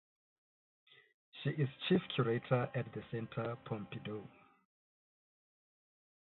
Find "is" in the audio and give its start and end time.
1.51-1.69